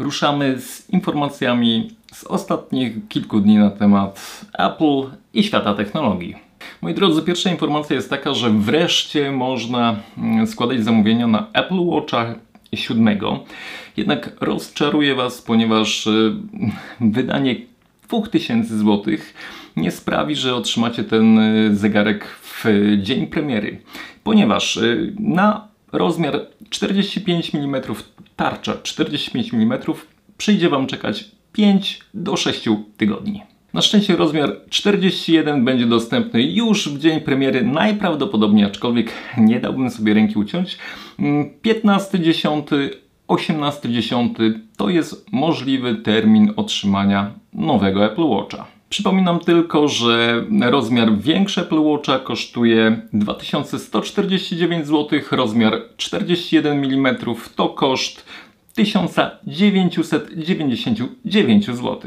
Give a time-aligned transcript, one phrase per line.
[0.00, 5.02] ruszamy z informacjami z ostatnich kilku dni na temat Apple
[5.34, 6.36] i świata technologii.
[6.82, 12.34] Moi drodzy, pierwsza informacja jest taka, że wreszcie można mm, składać zamówienia na Apple Watcha
[12.74, 13.18] 7.
[13.96, 16.32] Jednak rozczaruję Was, ponieważ y,
[17.00, 17.56] wydanie
[18.08, 19.14] 2000 zł
[19.76, 22.64] nie sprawi, że otrzymacie ten y, zegarek w
[23.02, 23.82] dzień premiery.
[24.24, 27.82] Ponieważ y, na rozmiar 45 mm
[28.36, 29.78] tarcza 45 mm
[30.36, 33.42] przyjdzie Wam czekać 5 do 6 tygodni.
[33.74, 40.14] Na szczęście rozmiar 41 będzie dostępny już w dzień premiery, najprawdopodobniej, aczkolwiek nie dałbym sobie
[40.14, 40.78] ręki uciąć.
[41.18, 42.62] 15.10,
[43.28, 48.79] 18.10 to jest możliwy termin otrzymania nowego Apple Watcha.
[48.90, 51.80] Przypominam tylko, że rozmiar większy Apple
[52.18, 57.16] kosztuje 2149 zł, rozmiar 41 mm
[57.56, 58.24] to koszt
[58.74, 62.00] 1999 zł.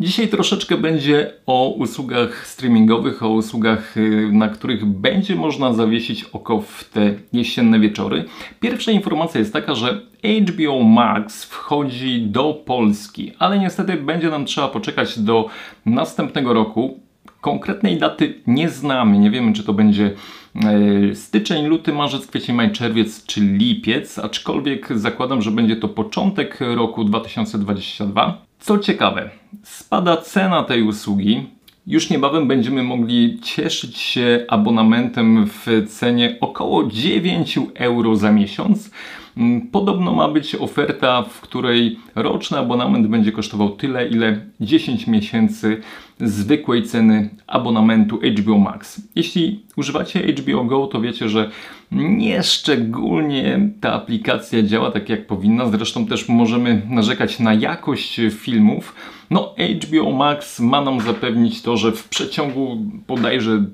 [0.00, 6.60] Dzisiaj troszeczkę będzie o usługach streamingowych, o usługach, y, na których będzie można zawiesić oko
[6.60, 8.24] w te jesienne wieczory.
[8.60, 10.00] Pierwsza informacja jest taka, że
[10.48, 15.48] HBO Max wchodzi do Polski, ale niestety będzie nam trzeba poczekać do
[15.86, 17.00] następnego roku.
[17.40, 20.10] Konkretnej daty nie znamy, nie wiemy czy to będzie
[20.54, 26.58] e, styczeń, luty, marzec, kwiecień, maj, czerwiec czy lipiec, aczkolwiek zakładam, że będzie to początek
[26.60, 28.47] roku 2022.
[28.58, 29.30] Co ciekawe,
[29.62, 31.46] spada cena tej usługi.
[31.86, 38.90] Już niebawem będziemy mogli cieszyć się abonamentem w cenie około 9 euro za miesiąc.
[39.38, 45.80] Mm, podobno ma być oferta, w której roczny abonament będzie kosztował tyle, ile 10 miesięcy
[46.20, 49.02] zwykłej ceny abonamentu HBO Max.
[49.14, 51.50] Jeśli używacie HBO Go, to wiecie, że
[51.92, 55.66] nie szczególnie ta aplikacja działa tak jak powinna.
[55.66, 58.94] Zresztą też możemy narzekać na jakość filmów.
[59.30, 62.76] No, HBO Max ma nam zapewnić to, że w przeciągu
[63.08, 63.64] bodajże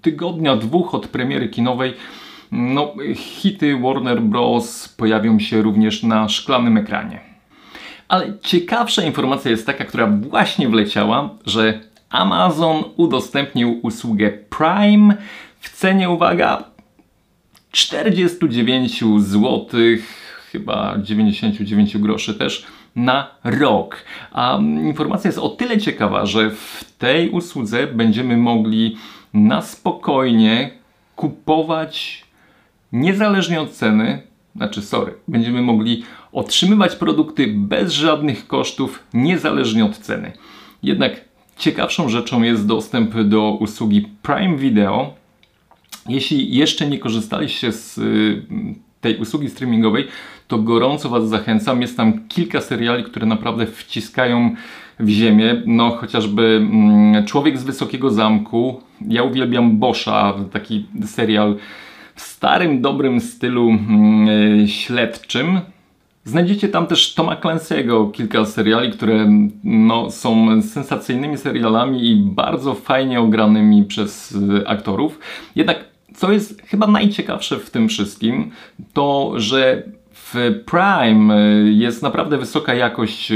[0.00, 1.94] tygodnia, dwóch od premiery kinowej
[2.52, 4.88] no, hity Warner Bros.
[4.88, 7.20] pojawią się również na szklanym ekranie.
[8.08, 11.80] Ale ciekawsza informacja jest taka, która właśnie wleciała, że
[12.10, 15.16] Amazon udostępnił usługę Prime
[15.60, 16.64] w cenie, uwaga,
[17.70, 19.68] 49 zł,
[20.52, 24.04] chyba 99 groszy też na rok.
[24.32, 28.96] A informacja jest o tyle ciekawa, że w tej usłudze będziemy mogli
[29.34, 30.70] na spokojnie
[31.16, 32.24] kupować
[32.92, 34.22] niezależnie od ceny,
[34.56, 40.32] znaczy sorry, będziemy mogli otrzymywać produkty bez żadnych kosztów, niezależnie od ceny.
[40.82, 41.24] Jednak
[41.56, 45.14] ciekawszą rzeczą jest dostęp do usługi Prime Video.
[46.08, 48.42] Jeśli jeszcze nie korzystaliście z y,
[49.00, 50.08] tej usługi streamingowej,
[50.48, 51.82] to gorąco Was zachęcam.
[51.82, 54.54] Jest tam kilka seriali, które naprawdę wciskają
[55.00, 55.62] w ziemię.
[55.66, 58.80] No chociażby mm, Człowiek z Wysokiego Zamku.
[59.08, 61.56] Ja uwielbiam Boscha, taki serial
[62.14, 65.60] w starym, dobrym stylu mm, śledczym.
[66.24, 69.30] Znajdziecie tam też Toma Clancy'ego, kilka seriali, które
[69.64, 75.18] no, są sensacyjnymi serialami i bardzo fajnie ogranymi przez y, aktorów.
[75.56, 75.84] Jednak
[76.14, 78.50] co jest chyba najciekawsze w tym wszystkim,
[78.92, 80.34] to że w
[80.66, 83.32] Prime y, jest naprawdę wysoka jakość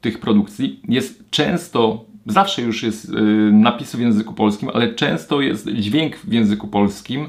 [0.00, 0.80] tych produkcji.
[0.88, 3.12] Jest często zawsze już jest
[3.52, 7.28] napis w języku polskim, ale często jest dźwięk w języku polskim.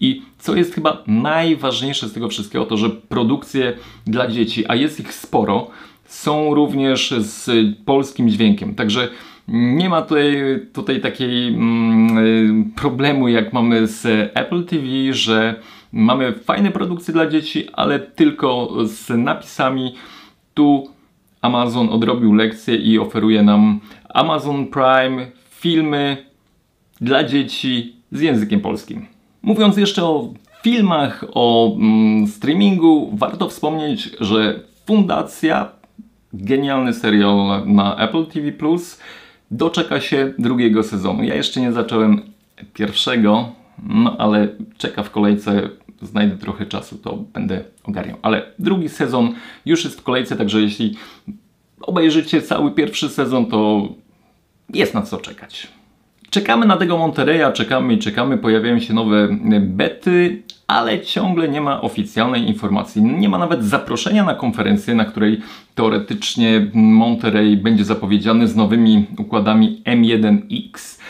[0.00, 3.72] I co jest chyba najważniejsze z tego wszystkiego, to że produkcje
[4.06, 5.70] dla dzieci, a jest ich sporo,
[6.04, 7.50] są również z
[7.84, 8.74] polskim dźwiękiem.
[8.74, 9.08] Także
[9.48, 10.36] nie ma tutaj,
[10.72, 15.54] tutaj takiej mm, y, problemu, jak mamy z Apple TV, że
[15.92, 19.94] mamy fajne produkcje dla dzieci, ale tylko z napisami.
[20.54, 20.90] Tu
[21.42, 26.16] Amazon odrobił lekcję i oferuje nam Amazon Prime filmy
[27.00, 29.06] dla dzieci z językiem polskim.
[29.42, 35.68] Mówiąc jeszcze o filmach, o mm, streamingu, warto wspomnieć, że Fundacja,
[36.32, 38.52] genialny serial na Apple TV
[39.50, 41.22] doczeka się drugiego sezonu.
[41.22, 42.22] Ja jeszcze nie zacząłem
[42.74, 43.52] pierwszego,
[43.82, 44.48] no ale
[44.78, 45.68] czeka w kolejce,
[46.02, 48.16] znajdę trochę czasu, to będę ogarniał.
[48.22, 49.34] Ale drugi sezon
[49.66, 50.96] już jest w kolejce, także jeśli
[51.80, 53.88] obejrzycie cały pierwszy sezon, to
[54.74, 55.68] jest na co czekać.
[56.30, 59.28] Czekamy na tego Monterey'a, czekamy i czekamy, pojawiają się nowe
[59.60, 63.02] bety, ale ciągle nie ma oficjalnej informacji.
[63.02, 65.40] Nie ma nawet zaproszenia na konferencję, na której
[65.74, 71.00] teoretycznie Monterey będzie zapowiedziany z nowymi układami M1X,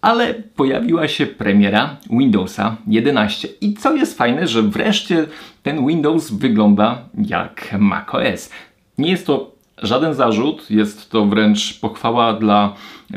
[0.00, 3.48] ale pojawiła się premiera Windowsa 11.
[3.60, 5.26] I co jest fajne, że wreszcie
[5.62, 8.50] ten Windows wygląda jak macOS.
[8.98, 12.74] Nie jest to żaden zarzut, jest to wręcz pochwała dla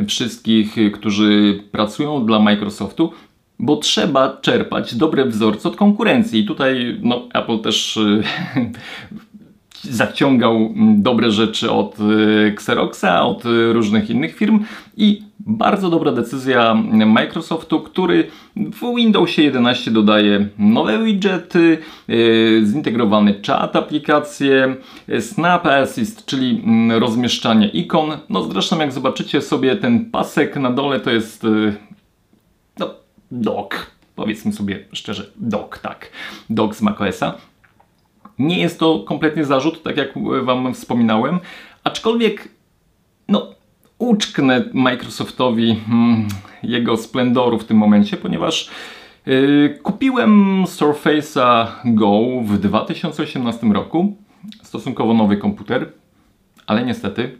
[0.07, 3.11] wszystkich, którzy pracują dla Microsoftu,
[3.59, 6.39] bo trzeba czerpać dobre wzorce od konkurencji.
[6.39, 7.99] I tutaj no, Apple też
[9.83, 14.65] zaciągał dobre rzeczy od y, Xeroxa, od y, różnych innych firm
[14.97, 16.73] i bardzo dobra decyzja
[17.05, 21.77] Microsoftu, który w Windowsie 11 dodaje nowe widgety,
[22.09, 24.75] y, zintegrowany czat, aplikacje,
[25.19, 28.17] Snap Assist, czyli mm, rozmieszczanie ikon.
[28.29, 31.47] No zresztą jak zobaczycie sobie ten pasek na dole to jest
[32.79, 32.89] no,
[33.31, 36.11] dock, powiedzmy sobie szczerze, dock, tak,
[36.49, 37.33] dock z macOSa.
[38.39, 41.39] Nie jest to kompletnie zarzut, tak jak Wam wspominałem,
[41.83, 42.47] aczkolwiek
[43.27, 43.60] no,
[44.01, 46.27] uczknę Microsoftowi hmm,
[46.63, 48.69] jego splendoru w tym momencie, ponieważ
[49.25, 54.15] yy, kupiłem Surface'a Go w 2018 roku,
[54.63, 55.91] stosunkowo nowy komputer,
[56.67, 57.37] ale niestety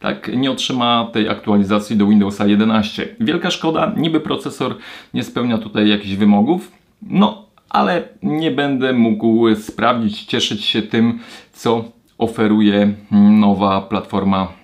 [0.00, 3.16] tak nie otrzyma tej aktualizacji do Windowsa 11.
[3.20, 4.76] Wielka szkoda, niby procesor
[5.14, 11.18] nie spełnia tutaj jakichś wymogów, no ale nie będę mógł sprawdzić, cieszyć się tym,
[11.52, 11.84] co
[12.18, 12.92] oferuje
[13.30, 14.63] nowa platforma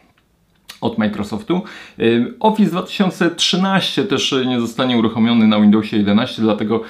[0.81, 1.62] od Microsoftu.
[1.99, 6.82] Y, Office 2013 też nie zostanie uruchomiony na Windowsie 11, dlatego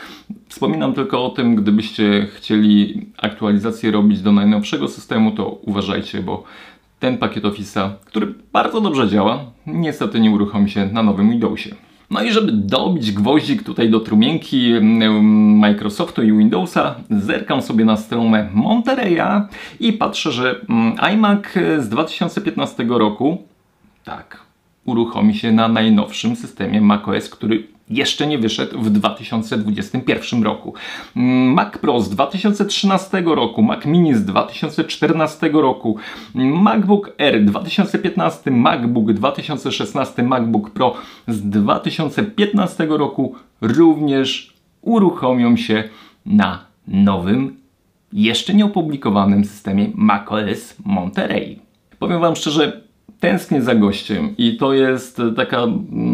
[0.49, 6.45] wspominam tylko o tym, gdybyście chcieli aktualizację robić do najnowszego systemu, to uważajcie, bo
[6.99, 11.75] ten pakiet Office'a, który bardzo dobrze działa, niestety nie uruchomi się na nowym Windowsie.
[12.11, 14.73] No i żeby dobić gwoździk tutaj do trumienki
[15.61, 19.43] Microsoftu i Windowsa, zerkam sobie na stronę Monterey'a
[19.81, 20.61] i patrzę, że
[21.13, 21.43] iMac
[21.79, 23.39] z 2015 roku,
[24.05, 24.41] tak,
[24.85, 30.75] uruchomi się na najnowszym systemie macOS, który jeszcze nie wyszedł w 2021 roku.
[31.15, 35.97] Mac Pro z 2013 roku, Mac Mini z 2014 roku,
[36.35, 40.95] MacBook Air 2015, MacBook 2016, MacBook Pro
[41.29, 45.85] z 2015 roku również uruchomią się
[46.27, 47.57] na nowym,
[48.13, 51.59] jeszcze nieopublikowanym systemie macOS Monterey.
[51.99, 52.83] Powiem Wam szczerze,
[53.21, 55.67] tęsknię za gościem i to jest taka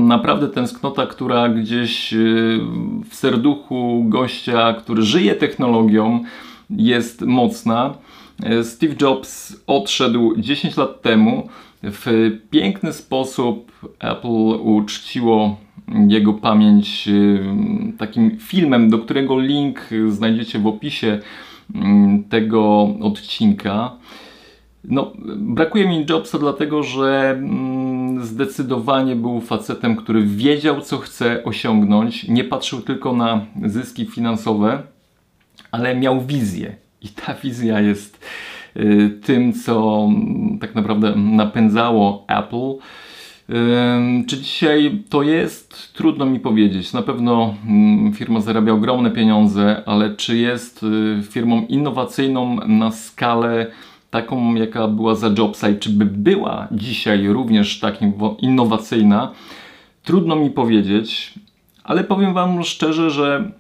[0.09, 2.61] naprawdę tęsknota, która gdzieś y,
[3.11, 6.25] w serduchu gościa, który żyje technologią,
[6.71, 7.95] jest mocna.
[8.63, 11.49] Steve Jobs odszedł 10 lat temu.
[11.83, 15.57] W piękny sposób Apple uczciło
[16.09, 17.41] jego pamięć y,
[17.99, 21.21] takim filmem, do którego link znajdziecie w opisie
[21.75, 23.97] mm, tego odcinka.
[24.89, 32.29] No, brakuje mi Jobsa dlatego, że mm, zdecydowanie był facetem, który wiedział, co chce osiągnąć,
[32.29, 34.83] nie patrzył tylko na zyski finansowe,
[35.71, 36.77] ale miał wizję.
[37.03, 38.25] I ta wizja jest
[38.77, 42.83] y, tym, co mm, tak naprawdę napędzało Apple.
[44.27, 45.93] Czy dzisiaj to jest?
[45.95, 46.93] Trudno mi powiedzieć.
[46.93, 53.67] Na pewno mm, firma zarabia ogromne pieniądze, ale czy jest y, firmą innowacyjną na skalę
[54.11, 57.99] taką, jaka była za Jobsa i czy by była dzisiaj również tak
[58.39, 59.33] innowacyjna,
[60.03, 61.35] trudno mi powiedzieć,
[61.85, 63.51] ale powiem Wam szczerze, że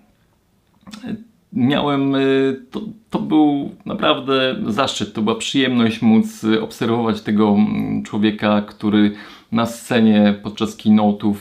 [1.53, 8.63] miałem, y, to, to był naprawdę zaszczyt, to była przyjemność móc obserwować tego mm, człowieka,
[8.63, 9.13] który
[9.53, 11.35] na scenie podczas keynote'ów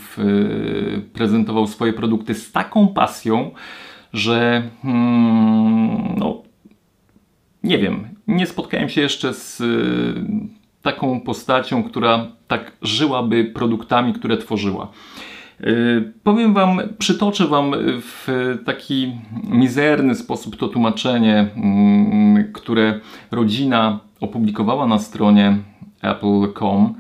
[1.14, 3.52] prezentował swoje produkty z taką pasją,
[4.14, 6.44] że hmm, no,
[7.64, 10.14] nie wiem, nie spotkałem się jeszcze z y,
[10.82, 14.92] taką postacią, która tak żyłaby produktami, które tworzyła.
[15.62, 18.28] Y, powiem Wam, przytoczę Wam w
[18.66, 19.14] taki
[19.44, 23.00] mizerny sposób to tłumaczenie, mm, które
[23.32, 25.58] rodzina opublikowała na stronie
[26.02, 26.96] apple.com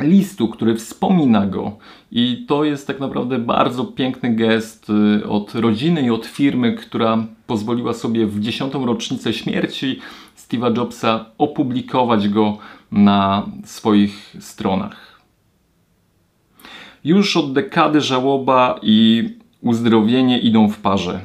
[0.00, 1.72] listu, który wspomina go.
[2.12, 7.26] I to jest tak naprawdę bardzo piękny gest y, od rodziny i od firmy, która
[7.46, 10.00] pozwoliła sobie w dziesiątą rocznicę śmierci
[10.38, 12.58] Steve'a Jobsa opublikować go
[12.92, 15.20] na swoich stronach.
[17.04, 19.28] Już od dekady żałoba i
[19.60, 21.20] uzdrowienie idą w parze.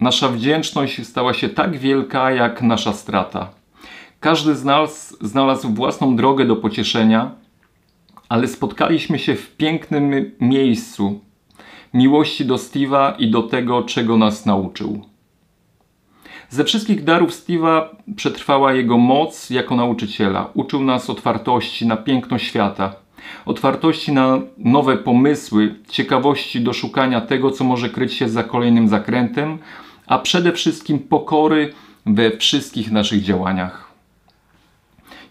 [0.00, 3.50] Nasza wdzięczność stała się tak wielka jak nasza strata.
[4.20, 7.39] Każdy z nas znalazł własną drogę do pocieszenia
[8.30, 11.20] ale spotkaliśmy się w pięknym miejscu
[11.94, 15.02] miłości do Steve'a i do tego, czego nas nauczył.
[16.48, 17.82] Ze wszystkich darów Steve'a
[18.16, 20.50] przetrwała jego moc jako nauczyciela.
[20.54, 22.94] Uczył nas otwartości na piękno świata,
[23.46, 29.58] otwartości na nowe pomysły, ciekawości do szukania tego, co może kryć się za kolejnym zakrętem,
[30.06, 31.72] a przede wszystkim pokory
[32.06, 33.89] we wszystkich naszych działaniach.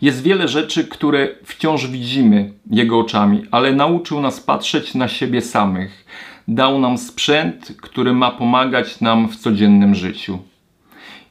[0.01, 6.05] Jest wiele rzeczy, które wciąż widzimy Jego oczami, ale nauczył nas patrzeć na siebie samych.
[6.47, 10.39] Dał nam sprzęt, który ma pomagać nam w codziennym życiu.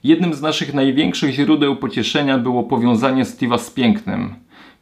[0.04, 4.34] Jednym z naszych największych źródeł pocieszenia było powiązanie Steve'a z pięknem.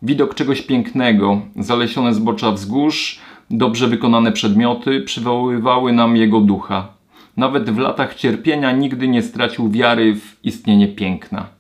[0.03, 6.89] Widok czegoś pięknego, zalesione zbocza wzgórz, dobrze wykonane przedmioty przywoływały nam jego ducha.
[7.37, 11.56] Nawet w latach cierpienia nigdy nie stracił wiary w istnienie piękna.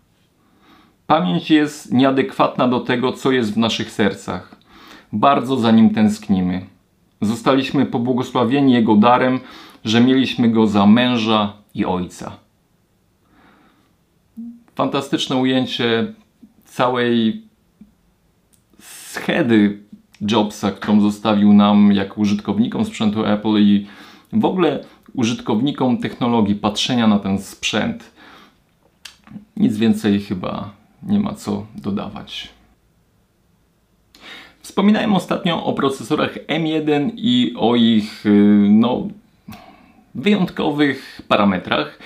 [1.06, 4.56] Pamięć jest nieadekwatna do tego, co jest w naszych sercach.
[5.12, 6.66] Bardzo za nim tęsknimy.
[7.20, 9.40] Zostaliśmy pobłogosławieni jego darem,
[9.84, 12.32] że mieliśmy go za męża i ojca.
[14.74, 16.12] Fantastyczne ujęcie
[16.64, 17.42] całej
[18.80, 19.78] schedy
[20.30, 23.86] Jobsa, którą zostawił nam jako użytkownikom sprzętu Apple i
[24.32, 24.84] w ogóle
[25.14, 28.12] użytkownikom technologii, patrzenia na ten sprzęt.
[29.56, 30.70] Nic więcej chyba
[31.06, 32.48] nie ma co dodawać.
[34.60, 38.30] Wspominałem ostatnio o procesorach M1 i o ich y,
[38.70, 39.08] no,
[40.14, 41.98] wyjątkowych parametrach.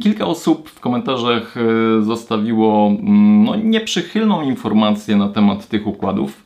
[0.00, 6.44] Kilka osób w komentarzach y, zostawiło mm, no, nieprzychylną informację na temat tych układów.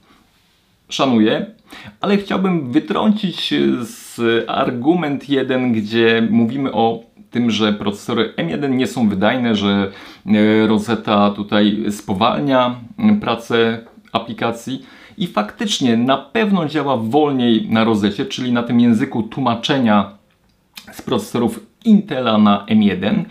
[0.88, 1.47] Szanuję,
[2.00, 9.08] ale chciałbym wytrącić z argument jeden, gdzie mówimy o tym, że procesory M1 nie są
[9.08, 9.90] wydajne, że
[10.26, 12.76] e, Rosetta tutaj spowalnia
[13.20, 14.82] pracę aplikacji
[15.18, 20.10] i faktycznie na pewno działa wolniej na rozecie, czyli na tym języku tłumaczenia
[20.92, 23.24] z procesorów Intela na M1.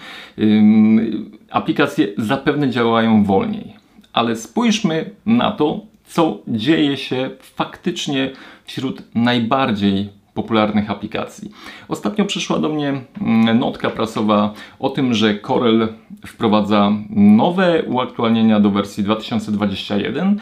[1.51, 3.74] Aplikacje zapewne działają wolniej,
[4.13, 8.31] ale spójrzmy na to, co dzieje się faktycznie
[8.65, 11.52] wśród najbardziej popularnych aplikacji.
[11.88, 15.88] Ostatnio przyszła do mnie mm, notka prasowa o tym, że Corel
[16.28, 20.40] wprowadza nowe uaktualnienia do wersji 2021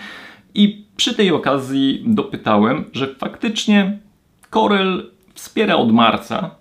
[0.54, 4.00] i przy tej okazji dopytałem, że faktycznie
[4.50, 6.52] Corel wspiera od marca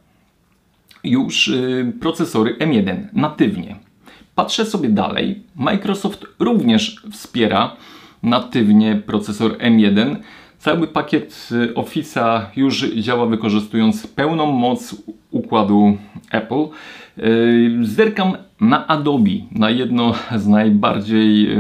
[1.05, 3.77] już y, procesory M1 natywnie.
[4.35, 5.43] Patrzę sobie dalej.
[5.57, 7.77] Microsoft również wspiera
[8.23, 10.17] natywnie procesor M1.
[10.59, 14.97] Cały pakiet y, Office'a już działa wykorzystując pełną moc
[15.31, 15.97] układu
[16.31, 16.65] Apple.
[17.19, 21.57] Y, zerkam na Adobe, na jedno z najbardziej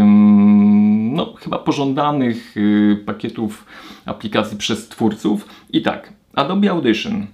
[1.13, 3.65] no, chyba pożądanych y, pakietów
[4.07, 5.49] aplikacji przez twórców.
[5.73, 7.27] I tak, Adobe Audition,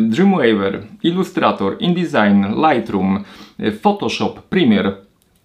[0.00, 3.24] Dreamweaver, Illustrator, InDesign, Lightroom,
[3.82, 4.92] Photoshop, Premiere,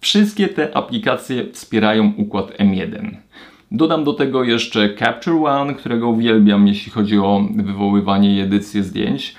[0.02, 3.16] Wszystkie te aplikacje wspierają układ M1.
[3.74, 9.34] Dodam do tego jeszcze Capture One, którego uwielbiam, jeśli chodzi o wywoływanie i edycję zdjęć.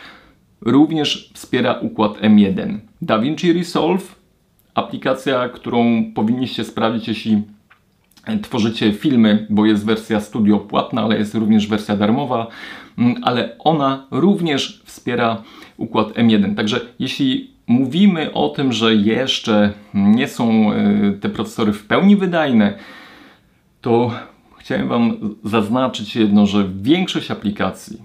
[0.62, 2.78] Również wspiera układ M1.
[3.02, 4.16] DaVinci Resolve,
[4.76, 7.42] aplikacja, którą powinniście sprawdzić, jeśli
[8.42, 12.48] tworzycie filmy, bo jest wersja studio płatna, ale jest również wersja darmowa,
[12.98, 15.44] mm, ale ona również wspiera
[15.78, 16.56] układ M1.
[16.56, 22.74] Także jeśli mówimy o tym, że jeszcze nie są e, te procesory w pełni wydajne,
[23.84, 24.12] to
[24.58, 28.02] chciałem Wam zaznaczyć jedno, że większość aplikacji,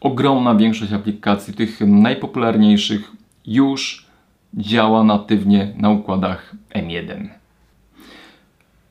[0.00, 3.12] ogromna większość aplikacji, tych najpopularniejszych,
[3.46, 4.06] już
[4.54, 7.28] działa natywnie na układach M1.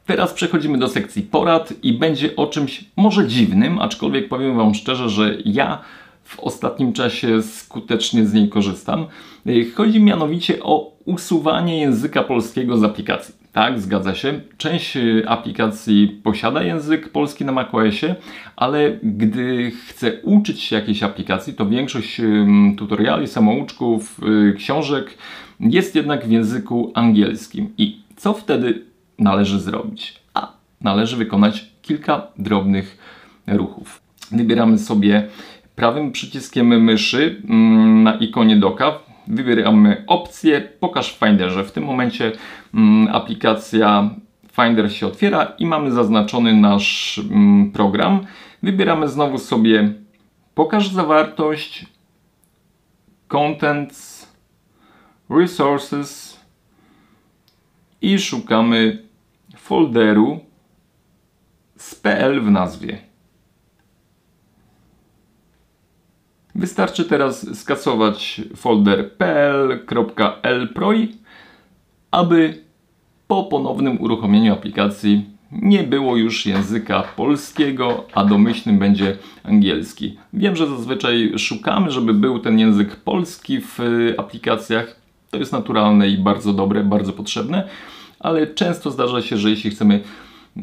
[0.05, 5.09] Teraz przechodzimy do sekcji porad i będzie o czymś może dziwnym, aczkolwiek powiem Wam szczerze,
[5.09, 5.81] że ja
[6.23, 9.05] w ostatnim czasie skutecznie z niej korzystam.
[9.75, 13.42] Chodzi mianowicie o usuwanie języka polskiego z aplikacji.
[13.53, 14.41] Tak, zgadza się.
[14.57, 18.15] Część y, aplikacji posiada język polski na macOSie,
[18.55, 22.21] ale gdy chcę uczyć się jakiejś aplikacji, to większość
[22.77, 24.19] tutoriali, samouczków,
[24.49, 25.17] y, książek
[25.59, 27.73] jest jednak w języku angielskim.
[27.77, 28.81] I co wtedy
[29.19, 30.19] należy zrobić?
[30.33, 32.97] A należy wykonać kilka drobnych
[33.47, 34.01] ruchów.
[34.31, 35.27] Wybieramy sobie
[35.75, 37.41] prawym przyciskiem myszy
[38.03, 41.63] na ikonie doka wybieramy opcję Pokaż w Finderze.
[41.63, 42.31] W tym momencie
[42.73, 44.09] mm, aplikacja
[44.51, 48.25] Finder się otwiera i mamy zaznaczony nasz mm, program.
[48.63, 49.93] Wybieramy znowu sobie
[50.55, 51.85] Pokaż zawartość,
[53.27, 54.27] Contents,
[55.29, 56.39] Resources
[58.01, 59.03] i szukamy
[59.57, 60.39] folderu
[61.77, 63.12] z PL w nazwie.
[66.55, 71.11] Wystarczy teraz skasować folder pl.lproj,
[72.11, 72.63] aby
[73.27, 80.17] po ponownym uruchomieniu aplikacji nie było już języka polskiego, a domyślnym będzie angielski.
[80.33, 83.79] Wiem, że zazwyczaj szukamy, żeby był ten język polski w
[84.17, 84.95] aplikacjach.
[85.31, 87.67] To jest naturalne i bardzo dobre, bardzo potrzebne,
[88.19, 90.03] ale często zdarza się, że jeśli chcemy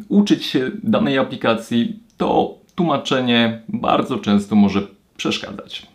[0.08, 4.82] uczyć się danej aplikacji, to tłumaczenie bardzo często może
[5.20, 5.86] przeszkadzać.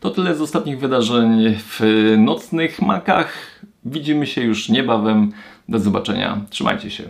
[0.00, 1.80] To tyle z ostatnich wydarzeń w
[2.18, 3.32] nocnych makach.
[3.84, 5.32] Widzimy się już niebawem.
[5.68, 6.40] Do zobaczenia.
[6.50, 7.04] Trzymajcie się.